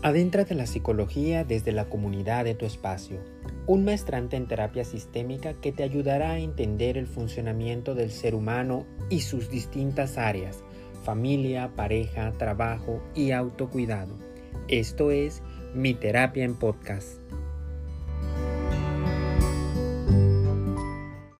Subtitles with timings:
[0.00, 3.18] Adéntrate en la psicología desde la comunidad de tu espacio,
[3.66, 8.86] un maestrante en terapia sistémica que te ayudará a entender el funcionamiento del ser humano
[9.10, 10.62] y sus distintas áreas,
[11.02, 14.14] familia, pareja, trabajo y autocuidado.
[14.68, 15.42] Esto es
[15.74, 17.27] Mi Terapia en Podcast.